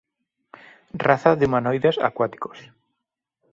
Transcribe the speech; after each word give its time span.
Raza 1.05 1.31
de 1.35 1.45
humanoides 1.45 1.95
acuáticos. 2.09 2.59